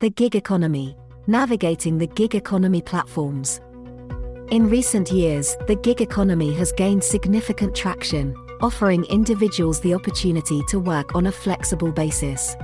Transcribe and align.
The 0.00 0.08
gig 0.08 0.34
economy, 0.34 0.96
navigating 1.26 1.98
the 1.98 2.06
gig 2.06 2.34
economy 2.34 2.80
platforms. 2.80 3.60
In 4.50 4.70
recent 4.70 5.12
years, 5.12 5.58
the 5.66 5.74
gig 5.74 6.00
economy 6.00 6.54
has 6.54 6.72
gained 6.72 7.04
significant 7.04 7.74
traction, 7.74 8.34
offering 8.62 9.04
individuals 9.10 9.78
the 9.80 9.92
opportunity 9.92 10.62
to 10.68 10.78
work 10.78 11.14
on 11.14 11.26
a 11.26 11.32
flexible 11.32 11.92
basis. 11.92 12.56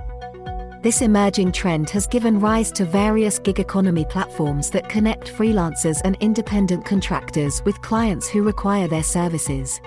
This 0.82 1.02
emerging 1.02 1.52
trend 1.52 1.90
has 1.90 2.06
given 2.06 2.40
rise 2.40 2.72
to 2.72 2.86
various 2.86 3.38
gig 3.38 3.60
economy 3.60 4.06
platforms 4.06 4.70
that 4.70 4.88
connect 4.88 5.30
freelancers 5.30 6.00
and 6.06 6.16
independent 6.20 6.86
contractors 6.86 7.62
with 7.66 7.82
clients 7.82 8.26
who 8.26 8.44
require 8.44 8.88
their 8.88 9.02
services. 9.02 9.78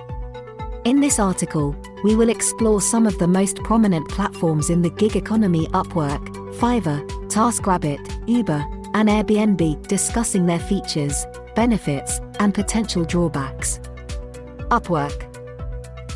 In 0.86 1.00
this 1.00 1.18
article, 1.18 1.75
we 2.04 2.16
will 2.16 2.29
explore 2.29 2.79
some 2.79 3.07
of 3.07 3.18
the 3.18 3.27
most 3.27 3.57
prominent 3.63 4.07
platforms 4.07 4.70
in 4.70 4.84
the 4.84 4.91
gig 4.91 5.16
economy 5.16 5.66
Upwork, 5.70 6.27
Fiverr, 6.59 7.18
TaskRabbit, 7.30 8.27
Uber, 8.27 8.66
and 8.96 9.07
Airbnb, 9.07 9.88
discussing 9.88 10.46
their 10.47 10.60
features, 10.60 11.25
benefits, 11.55 12.19
and 12.39 12.54
potential 12.54 13.05
drawbacks. 13.05 13.79
Upwork 14.69 15.25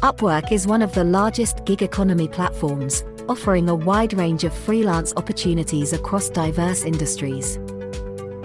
Upwork 0.02 0.52
is 0.52 0.68
one 0.68 0.82
of 0.82 0.94
the 0.94 1.04
largest 1.04 1.64
gig 1.66 1.84
economy 1.84 2.28
platforms, 2.28 3.04
offering 3.30 3.70
a 3.70 3.76
wide 3.76 4.14
range 4.14 4.44
of 4.44 4.54
freelance 4.54 5.14
opportunities 5.16 5.94
across 5.94 6.30
diverse 6.30 6.84
industries. 6.84 7.58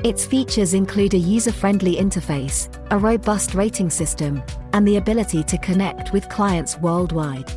Its 0.05 0.25
features 0.25 0.75
include 0.75 1.15
a 1.15 1.19
user 1.19 1.53
friendly 1.53 1.97
interface, 1.97 2.69
a 2.93 2.99
robust 2.99 3.55
rating 3.55 3.91
system, 3.91 4.43
and 4.73 4.87
the 4.87 4.99
ability 4.99 5.43
to 5.43 5.59
connect 5.59 6.13
with 6.13 6.29
clients 6.29 6.79
worldwide. 6.79 7.49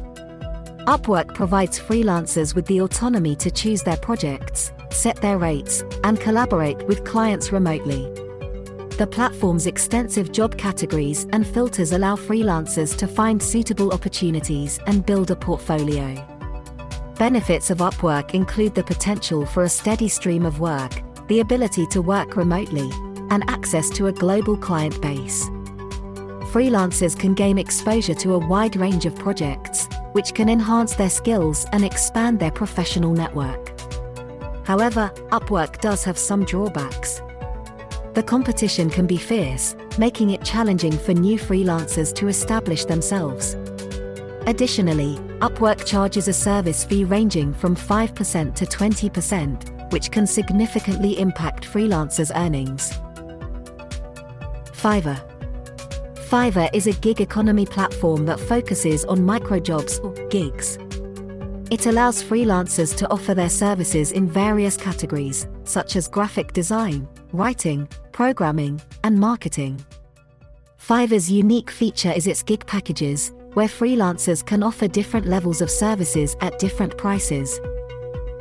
Upwork 0.87 1.35
provides 1.35 1.77
freelancers 1.77 2.55
with 2.55 2.65
the 2.65 2.81
autonomy 2.81 3.35
to 3.35 3.51
choose 3.51 3.83
their 3.83 3.97
projects, 3.97 4.71
set 4.91 5.21
their 5.21 5.37
rates, 5.37 5.83
and 6.03 6.19
collaborate 6.19 6.81
with 6.87 7.03
clients 7.03 7.51
remotely. 7.51 8.03
The 8.97 9.07
platform's 9.09 9.65
extensive 9.65 10.31
job 10.31 10.57
categories 10.57 11.25
and 11.31 11.47
filters 11.47 11.91
allow 11.91 12.15
freelancers 12.15 12.95
to 12.97 13.07
find 13.07 13.41
suitable 13.41 13.93
opportunities 13.93 14.79
and 14.85 15.05
build 15.05 15.31
a 15.31 15.35
portfolio. 15.35 16.15
Benefits 17.17 17.69
of 17.69 17.79
Upwork 17.79 18.33
include 18.33 18.75
the 18.75 18.83
potential 18.83 19.45
for 19.45 19.63
a 19.63 19.69
steady 19.69 20.07
stream 20.07 20.45
of 20.45 20.59
work, 20.59 21.01
the 21.27 21.39
ability 21.39 21.87
to 21.87 22.01
work 22.01 22.35
remotely, 22.35 22.89
and 23.29 23.49
access 23.49 23.89
to 23.91 24.07
a 24.07 24.11
global 24.11 24.57
client 24.57 25.01
base. 25.01 25.45
Freelancers 26.51 27.17
can 27.17 27.33
gain 27.33 27.57
exposure 27.57 28.13
to 28.15 28.33
a 28.33 28.47
wide 28.47 28.75
range 28.75 29.05
of 29.05 29.15
projects, 29.15 29.87
which 30.11 30.33
can 30.33 30.49
enhance 30.49 30.95
their 30.95 31.09
skills 31.09 31.65
and 31.71 31.85
expand 31.85 32.39
their 32.39 32.51
professional 32.51 33.13
network. 33.13 33.70
However, 34.63 35.11
Upwork 35.31 35.81
does 35.81 36.03
have 36.03 36.17
some 36.17 36.45
drawbacks. 36.45 37.21
The 38.13 38.23
competition 38.23 38.89
can 38.89 39.07
be 39.07 39.17
fierce, 39.17 39.75
making 39.97 40.31
it 40.31 40.43
challenging 40.43 40.91
for 40.91 41.13
new 41.13 41.37
freelancers 41.37 42.13
to 42.15 42.27
establish 42.27 42.85
themselves. 42.85 43.55
Additionally, 44.47 45.15
Upwork 45.39 45.85
charges 45.85 46.27
a 46.27 46.33
service 46.33 46.83
fee 46.83 47.03
ranging 47.03 47.53
from 47.53 47.75
5% 47.75 48.55
to 48.55 48.65
20%, 48.65 49.91
which 49.91 50.11
can 50.11 50.27
significantly 50.27 51.19
impact 51.19 51.65
freelancers' 51.65 52.31
earnings. 52.35 52.91
Fiverr 54.73 55.21
Fiverr 56.29 56.69
is 56.73 56.87
a 56.87 56.93
gig 56.93 57.21
economy 57.21 57.65
platform 57.65 58.25
that 58.25 58.39
focuses 58.39 59.05
on 59.05 59.19
microjobs 59.19 60.03
or 60.03 60.11
gigs. 60.29 60.77
It 61.71 61.85
allows 61.85 62.21
freelancers 62.21 62.93
to 62.97 63.09
offer 63.09 63.33
their 63.33 63.47
services 63.47 64.11
in 64.11 64.27
various 64.27 64.75
categories, 64.75 65.47
such 65.63 65.95
as 65.95 66.09
graphic 66.09 66.51
design, 66.51 67.07
writing, 67.31 67.87
programming, 68.11 68.81
and 69.05 69.17
marketing. 69.17 69.79
Fiverr's 70.77 71.31
unique 71.31 71.71
feature 71.71 72.11
is 72.11 72.27
its 72.27 72.43
gig 72.43 72.65
packages, 72.65 73.31
where 73.53 73.69
freelancers 73.69 74.45
can 74.45 74.63
offer 74.63 74.89
different 74.89 75.27
levels 75.27 75.61
of 75.61 75.71
services 75.71 76.35
at 76.41 76.59
different 76.59 76.97
prices. 76.97 77.61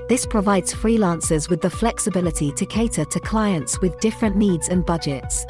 This 0.08 0.26
provides 0.26 0.74
freelancers 0.74 1.48
with 1.48 1.60
the 1.60 1.70
flexibility 1.70 2.50
to 2.50 2.66
cater 2.66 3.04
to 3.04 3.20
clients 3.20 3.80
with 3.80 4.00
different 4.00 4.34
needs 4.34 4.69
and 4.69 4.84
budgets. 4.84 5.46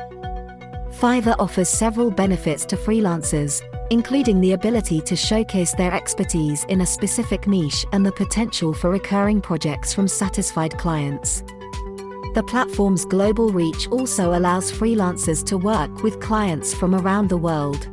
Fiverr 1.01 1.37
offers 1.39 1.71
several 1.71 2.11
benefits 2.11 2.67
to 2.67 2.77
freelancers, 2.77 3.63
including 3.91 4.41
the 4.41 4.53
ability 4.53 5.01
to 5.01 5.17
showcase 5.17 5.75
their 5.75 5.93
expertise 5.93 6.65
in 6.65 6.81
a 6.81 6.87
specific 6.87 7.47
niche 7.47 7.85
and 7.93 8.07
the 8.07 8.13
potential 8.13 8.73
for 8.73 8.91
recurring 8.91 9.41
projects 9.41 9.93
from 9.93 10.07
satisfied 10.07 10.77
clients. 10.79 11.43
The 12.35 12.45
platform's 12.47 13.05
global 13.05 13.51
reach 13.51 13.89
also 13.89 14.39
allows 14.39 14.71
freelancers 14.71 15.45
to 15.47 15.59
work 15.59 16.05
with 16.05 16.21
clients 16.21 16.73
from 16.73 16.95
around 16.95 17.29
the 17.29 17.37
world. 17.37 17.89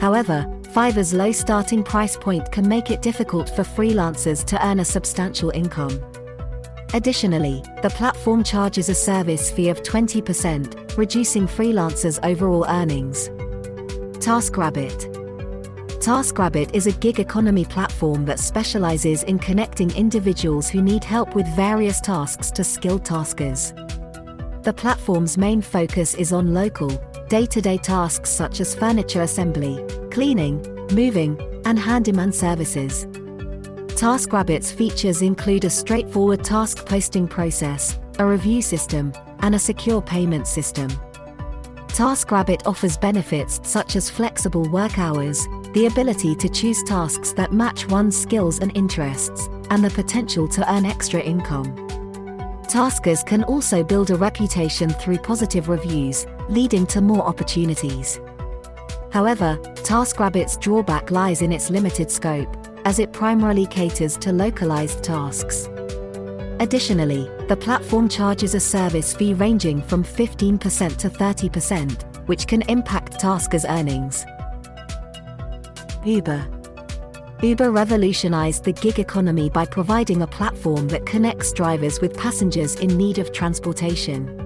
However, 0.00 0.44
Fiverr's 0.74 1.14
low 1.14 1.30
starting 1.30 1.84
price 1.84 2.16
point 2.16 2.50
can 2.50 2.68
make 2.68 2.90
it 2.90 3.00
difficult 3.02 3.48
for 3.48 3.62
freelancers 3.62 4.44
to 4.46 4.66
earn 4.66 4.80
a 4.80 4.84
substantial 4.84 5.50
income. 5.50 6.04
Additionally, 6.92 7.62
the 7.82 7.90
platform 7.90 8.42
charges 8.42 8.88
a 8.88 8.94
service 8.94 9.50
fee 9.50 9.68
of 9.68 9.82
20%, 9.82 10.98
reducing 10.98 11.46
freelancers' 11.46 12.18
overall 12.24 12.66
earnings. 12.68 13.30
TaskRabbit 14.26 15.14
TaskRabbit 16.00 16.74
is 16.74 16.88
a 16.88 16.92
gig 16.98 17.20
economy 17.20 17.64
platform 17.64 18.24
that 18.24 18.40
specializes 18.40 19.22
in 19.22 19.38
connecting 19.38 19.88
individuals 19.94 20.68
who 20.68 20.82
need 20.82 21.04
help 21.04 21.36
with 21.36 21.46
various 21.54 22.00
tasks 22.00 22.50
to 22.50 22.64
skilled 22.64 23.04
taskers. 23.04 23.72
The 24.64 24.74
platform's 24.76 25.38
main 25.38 25.62
focus 25.62 26.14
is 26.14 26.32
on 26.32 26.52
local, 26.52 26.90
day 27.28 27.46
to 27.46 27.60
day 27.60 27.78
tasks 27.78 28.28
such 28.28 28.58
as 28.58 28.74
furniture 28.74 29.22
assembly, 29.22 29.78
cleaning, 30.10 30.60
moving, 30.90 31.38
and 31.64 31.78
handyman 31.78 32.32
services. 32.32 33.06
TaskRabbit's 33.94 34.72
features 34.72 35.22
include 35.22 35.64
a 35.66 35.70
straightforward 35.70 36.42
task 36.42 36.84
posting 36.84 37.28
process, 37.28 37.96
a 38.18 38.26
review 38.26 38.60
system, 38.60 39.12
and 39.38 39.54
a 39.54 39.60
secure 39.60 40.02
payment 40.02 40.48
system. 40.48 40.90
TaskRabbit 41.96 42.66
offers 42.66 42.98
benefits 42.98 43.58
such 43.62 43.96
as 43.96 44.10
flexible 44.10 44.68
work 44.68 44.98
hours, 44.98 45.48
the 45.72 45.86
ability 45.86 46.34
to 46.34 46.46
choose 46.46 46.82
tasks 46.82 47.32
that 47.32 47.54
match 47.54 47.88
one's 47.88 48.14
skills 48.14 48.58
and 48.58 48.70
interests, 48.76 49.48
and 49.70 49.82
the 49.82 49.88
potential 49.88 50.46
to 50.46 50.70
earn 50.70 50.84
extra 50.84 51.20
income. 51.22 51.74
Taskers 52.68 53.22
can 53.22 53.44
also 53.44 53.82
build 53.82 54.10
a 54.10 54.14
reputation 54.14 54.90
through 54.90 55.16
positive 55.16 55.70
reviews, 55.70 56.26
leading 56.50 56.86
to 56.88 57.00
more 57.00 57.22
opportunities. 57.22 58.20
However, 59.10 59.58
TaskRabbit's 59.76 60.58
drawback 60.58 61.10
lies 61.10 61.40
in 61.40 61.50
its 61.50 61.70
limited 61.70 62.10
scope, 62.10 62.54
as 62.84 62.98
it 62.98 63.14
primarily 63.14 63.64
caters 63.64 64.18
to 64.18 64.32
localized 64.32 65.02
tasks. 65.02 65.66
Additionally, 66.60 67.26
the 67.48 67.56
platform 67.56 68.08
charges 68.08 68.54
a 68.54 68.60
service 68.60 69.14
fee 69.14 69.32
ranging 69.34 69.80
from 69.80 70.02
15% 70.02 70.96
to 70.96 71.08
30%, 71.08 72.26
which 72.26 72.46
can 72.46 72.62
impact 72.62 73.20
taskers' 73.20 73.64
earnings. 73.64 74.24
Uber 76.04 76.46
Uber 77.42 77.70
revolutionized 77.70 78.64
the 78.64 78.72
gig 78.72 78.98
economy 78.98 79.50
by 79.50 79.66
providing 79.66 80.22
a 80.22 80.26
platform 80.26 80.88
that 80.88 81.04
connects 81.04 81.52
drivers 81.52 82.00
with 82.00 82.16
passengers 82.16 82.76
in 82.76 82.96
need 82.96 83.18
of 83.18 83.30
transportation. 83.30 84.42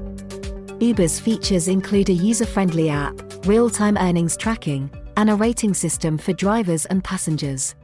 Uber's 0.81 1.21
features 1.21 1.69
include 1.69 2.09
a 2.09 2.12
user 2.15 2.47
friendly 2.47 2.91
app, 2.91 3.15
real 3.47 3.71
time 3.71 3.97
earnings 3.97 4.37
tracking, 4.37 4.91
and 5.16 5.31
a 5.31 5.34
rating 5.34 5.72
system 5.72 6.19
for 6.19 6.33
drivers 6.33 6.84
and 6.87 7.05
passengers. 7.05 7.77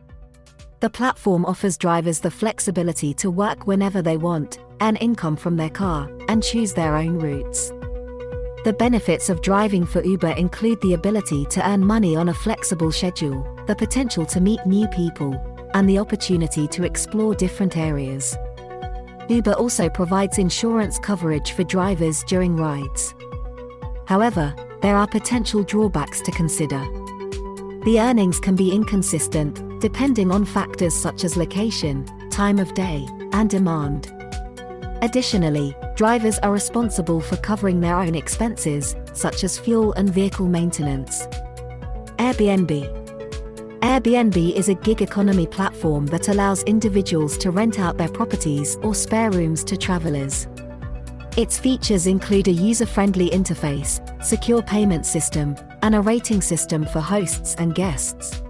The 0.80 0.90
platform 0.90 1.46
offers 1.46 1.78
drivers 1.78 2.20
the 2.20 2.30
flexibility 2.30 3.14
to 3.14 3.30
work 3.30 3.66
whenever 3.66 4.02
they 4.02 4.16
want, 4.16 4.58
earn 4.80 4.96
income 4.96 5.36
from 5.36 5.56
their 5.56 5.70
car, 5.70 6.10
and 6.28 6.42
choose 6.42 6.72
their 6.72 6.96
own 6.96 7.18
routes. 7.18 7.72
The 8.64 8.74
benefits 8.76 9.28
of 9.28 9.42
driving 9.42 9.86
for 9.86 10.02
Uber 10.02 10.32
include 10.32 10.80
the 10.80 10.94
ability 10.94 11.44
to 11.46 11.68
earn 11.68 11.84
money 11.84 12.16
on 12.16 12.30
a 12.30 12.34
flexible 12.34 12.90
schedule, 12.90 13.46
the 13.66 13.76
potential 13.76 14.26
to 14.26 14.40
meet 14.40 14.64
new 14.66 14.88
people, 14.88 15.34
and 15.74 15.88
the 15.88 15.98
opportunity 15.98 16.66
to 16.68 16.84
explore 16.84 17.34
different 17.34 17.76
areas. 17.76 18.36
Uber 19.28 19.52
also 19.52 19.88
provides 19.88 20.38
insurance 20.38 20.98
coverage 20.98 21.52
for 21.52 21.64
drivers 21.64 22.24
during 22.24 22.56
rides. 22.56 23.14
However, 24.06 24.54
there 24.82 24.96
are 24.96 25.06
potential 25.06 25.62
drawbacks 25.62 26.20
to 26.22 26.32
consider. 26.32 26.80
The 27.84 27.98
earnings 28.00 28.40
can 28.40 28.56
be 28.56 28.72
inconsistent, 28.72 29.80
depending 29.80 30.32
on 30.32 30.44
factors 30.44 30.94
such 30.94 31.22
as 31.22 31.36
location, 31.36 32.04
time 32.30 32.58
of 32.58 32.74
day, 32.74 33.06
and 33.32 33.48
demand. 33.48 34.12
Additionally, 35.02 35.76
drivers 35.94 36.38
are 36.38 36.52
responsible 36.52 37.20
for 37.20 37.36
covering 37.36 37.80
their 37.80 37.98
own 37.98 38.14
expenses, 38.14 38.96
such 39.12 39.44
as 39.44 39.58
fuel 39.58 39.92
and 39.92 40.08
vehicle 40.08 40.46
maintenance. 40.46 41.26
Airbnb 42.18 43.04
Airbnb 43.80 44.54
is 44.54 44.68
a 44.68 44.74
gig 44.74 45.02
economy 45.02 45.46
platform 45.46 46.06
that 46.06 46.28
allows 46.28 46.62
individuals 46.64 47.36
to 47.38 47.50
rent 47.50 47.78
out 47.78 47.96
their 47.98 48.08
properties 48.08 48.76
or 48.82 48.94
spare 48.94 49.30
rooms 49.30 49.62
to 49.64 49.76
travelers. 49.76 50.48
Its 51.36 51.58
features 51.58 52.06
include 52.06 52.48
a 52.48 52.52
user 52.52 52.86
friendly 52.86 53.28
interface, 53.30 54.00
secure 54.24 54.62
payment 54.62 55.04
system, 55.04 55.54
and 55.82 55.94
a 55.94 56.00
rating 56.00 56.40
system 56.40 56.86
for 56.86 57.00
hosts 57.00 57.54
and 57.56 57.74
guests. 57.74 58.40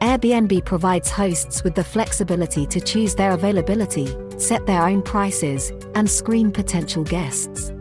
Airbnb 0.00 0.64
provides 0.64 1.10
hosts 1.10 1.62
with 1.62 1.74
the 1.74 1.84
flexibility 1.84 2.66
to 2.66 2.80
choose 2.80 3.14
their 3.14 3.30
availability, 3.30 4.14
set 4.40 4.66
their 4.66 4.86
own 4.86 5.02
prices, 5.02 5.72
and 5.94 6.08
screen 6.08 6.50
potential 6.50 7.04
guests. 7.04 7.72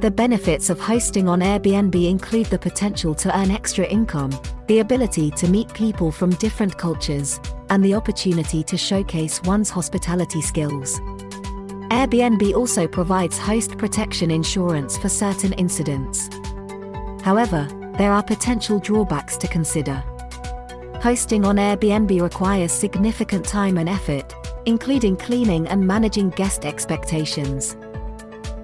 The 0.00 0.12
benefits 0.14 0.70
of 0.70 0.78
hosting 0.78 1.28
on 1.28 1.40
Airbnb 1.40 2.08
include 2.08 2.46
the 2.46 2.58
potential 2.58 3.14
to 3.16 3.36
earn 3.36 3.50
extra 3.50 3.84
income, 3.84 4.30
the 4.68 4.78
ability 4.78 5.30
to 5.32 5.48
meet 5.48 5.72
people 5.74 6.12
from 6.12 6.30
different 6.30 6.76
cultures, 6.78 7.40
and 7.70 7.84
the 7.84 7.94
opportunity 7.94 8.62
to 8.62 8.76
showcase 8.76 9.42
one's 9.42 9.70
hospitality 9.70 10.40
skills. 10.40 11.00
Airbnb 11.90 12.54
also 12.54 12.86
provides 12.86 13.38
host 13.38 13.76
protection 13.76 14.30
insurance 14.30 14.96
for 14.96 15.08
certain 15.08 15.52
incidents. 15.54 16.28
However, 17.22 17.66
there 17.98 18.12
are 18.12 18.22
potential 18.22 18.78
drawbacks 18.78 19.36
to 19.38 19.48
consider. 19.48 19.96
Hosting 21.02 21.44
on 21.44 21.56
Airbnb 21.56 22.20
requires 22.22 22.70
significant 22.70 23.44
time 23.44 23.78
and 23.78 23.88
effort, 23.88 24.32
including 24.68 25.16
cleaning 25.16 25.66
and 25.68 25.84
managing 25.84 26.28
guest 26.28 26.66
expectations. 26.66 27.74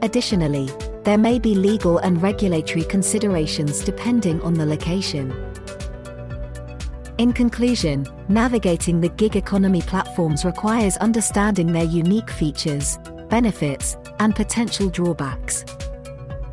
Additionally, 0.03 0.69
there 1.03 1.17
may 1.17 1.39
be 1.39 1.55
legal 1.55 1.97
and 1.97 2.21
regulatory 2.21 2.85
considerations 2.85 3.81
depending 3.81 4.39
on 4.43 4.53
the 4.53 4.67
location. 4.67 5.33
In 7.17 7.33
conclusion, 7.33 8.07
navigating 8.29 9.01
the 9.01 9.09
gig 9.09 9.35
economy 9.35 9.81
platforms 9.81 10.45
requires 10.45 10.99
understanding 10.99 11.73
their 11.73 11.85
unique 11.85 12.29
features, 12.29 12.99
benefits, 13.31 13.97
and 14.19 14.37
potential 14.37 14.91
drawbacks. 14.91 15.65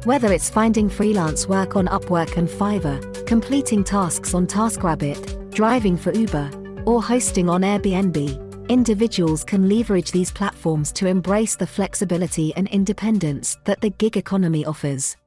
Whether 0.06 0.32
it's 0.32 0.50
finding 0.50 0.88
freelance 0.88 1.46
work 1.46 1.76
on 1.76 1.88
Upwork 1.88 2.38
and 2.38 2.48
Fiverr, 2.48 3.28
completing 3.28 3.84
tasks 3.84 4.34
on 4.34 4.48
TaskRabbit, 4.48 5.54
driving 5.54 5.98
for 5.98 6.14
Uber, 6.14 6.50
or 6.86 7.04
hosting 7.04 7.50
on 7.50 7.64
Airbnb, 7.64 8.51
individuals 8.70 9.44
can 9.44 9.70
leverage 9.70 10.12
these 10.12 10.32
platforms 10.32 10.92
to 10.94 11.08
embrace 11.08 11.56
the 11.56 11.68
flexibility 11.68 12.54
and 12.56 12.68
independence 12.70 13.58
that 13.66 13.82
the 13.82 13.90
gig 13.90 14.18
economy 14.18 14.66
offers. 14.66 15.18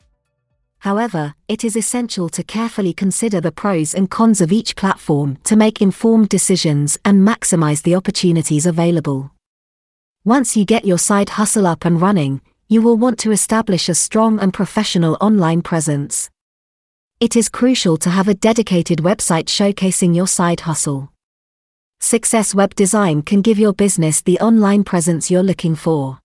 However, 0.79 1.35
it 1.49 1.65
is 1.65 1.77
essential 1.77 2.29
to 2.29 2.43
carefully 2.43 2.93
consider 2.93 3.41
the 3.41 3.53
pros 3.53 3.95
and 3.95 4.11
cons 4.11 4.43
of 4.43 4.53
each 4.53 4.77
platform 4.77 5.39
to 5.45 5.57
make 5.57 5.81
informed 5.81 6.29
decisions 6.29 6.99
and 7.07 7.27
maximize 7.27 7.83
the 7.83 7.95
opportunities 7.95 8.67
available. 8.67 9.31
Once 10.25 10.57
you 10.57 10.67
get 10.67 10.85
your 10.85 10.99
side 10.99 11.31
hustle 11.31 11.67
up 11.67 11.87
and 11.87 12.03
running, 12.03 12.43
you 12.69 12.83
will 12.83 12.99
want 12.99 13.19
to 13.21 13.33
establish 13.33 13.89
a 13.89 13.95
strong 13.95 14.39
and 14.41 14.53
professional 14.53 15.17
online 15.23 15.63
presence. 15.63 16.29
It 17.19 17.37
is 17.37 17.49
crucial 17.49 17.97
to 17.97 18.11
have 18.11 18.29
a 18.29 18.35
dedicated 18.35 18.99
website 18.99 19.47
showcasing 19.47 20.15
your 20.15 20.27
side 20.27 20.61
hustle. 20.61 21.14
Success 22.05 22.55
Web 22.55 22.75
Design 22.75 23.23
can 23.23 23.41
give 23.41 23.59
your 23.59 23.73
business 23.73 24.21
the 24.21 24.39
online 24.39 24.85
presence 24.85 25.31
you're 25.31 25.43
looking 25.43 25.75
for. 25.75 26.19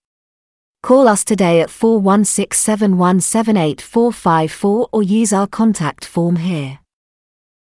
Call 0.84 1.08
us 1.08 1.24
today 1.24 1.62
at 1.62 1.70
416 1.70 2.76
7178454 2.76 4.90
or 4.92 5.02
use 5.02 5.32
our 5.32 5.48
contact 5.48 6.04
form 6.04 6.36
here. 6.36 6.80